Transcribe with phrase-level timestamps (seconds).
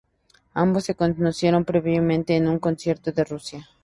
[0.55, 3.69] Ambos se conocieron previamente en un concierto en Rusia.